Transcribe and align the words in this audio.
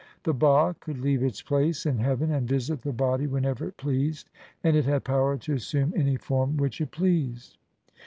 The 0.23 0.33
ba 0.33 0.75
could 0.79 0.97
leave 0.97 1.21
its 1.21 1.43
place 1.43 1.85
in 1.85 1.99
heaven 1.99 2.31
and 2.31 2.47
visit 2.49 2.81
the 2.81 2.91
body 2.91 3.27
whenever 3.27 3.67
it 3.67 3.77
pleased, 3.77 4.31
and 4.63 4.75
it 4.75 4.85
had 4.85 5.03
power 5.03 5.37
to 5.37 5.53
assume 5.53 5.93
any 5.95 6.15
form 6.17 6.57
which 6.57 6.81
it 6.81 6.89
pleased. 6.89 7.55